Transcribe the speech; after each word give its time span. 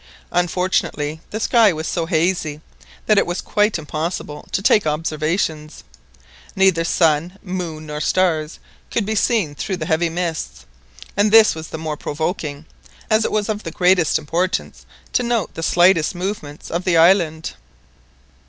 Unfortunately 0.31 1.21
the 1.29 1.39
sky 1.39 1.71
was 1.71 1.85
so 1.87 2.07
hazy, 2.07 2.59
that 3.05 3.19
it 3.19 3.25
was 3.27 3.39
quite 3.39 3.77
impossible 3.77 4.47
to 4.51 4.59
take 4.63 4.87
observations, 4.87 5.83
neither 6.55 6.83
sun, 6.83 7.37
moon, 7.43 7.85
nor 7.85 8.01
stars 8.01 8.57
could 8.89 9.05
be 9.05 9.13
seen 9.13 9.53
through 9.53 9.77
the 9.77 9.85
heavy 9.85 10.09
mists, 10.09 10.65
and 11.15 11.31
this 11.31 11.53
was 11.53 11.67
the 11.67 11.77
more 11.77 11.97
provoking, 11.97 12.65
as 13.11 13.23
it 13.25 13.31
was 13.31 13.47
of 13.47 13.61
the 13.61 13.69
greatest 13.69 14.17
importance 14.17 14.87
to 15.13 15.21
note 15.21 15.53
the 15.53 15.61
slightest 15.61 16.15
movements 16.15 16.71
of 16.71 16.83
the 16.83 16.97
island. 16.97 17.53